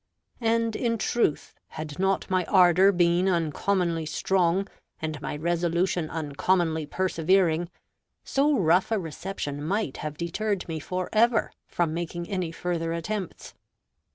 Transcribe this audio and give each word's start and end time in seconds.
And 0.39 0.75
in 0.75 0.97
truth, 0.97 1.53
had 1.67 1.99
not 1.99 2.27
my 2.27 2.43
ardor 2.45 2.91
been 2.91 3.27
uncommonly 3.29 4.07
strong, 4.07 4.67
and 4.99 5.21
my 5.21 5.35
resolution 5.37 6.09
uncommonly 6.09 6.87
persevering, 6.87 7.69
so 8.23 8.57
rough 8.57 8.91
a 8.91 8.97
reception 8.97 9.61
might 9.63 9.97
have 9.97 10.17
deterred 10.17 10.67
me 10.67 10.79
for 10.79 11.07
ever 11.13 11.51
from 11.67 11.93
making 11.93 12.27
any 12.31 12.51
further 12.51 12.93
attempts. 12.93 13.53